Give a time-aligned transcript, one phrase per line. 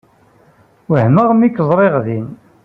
[0.91, 2.27] Wehmeɣ mi kem-ẓriɣ din.